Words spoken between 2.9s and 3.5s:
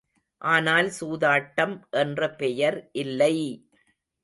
இல்லை!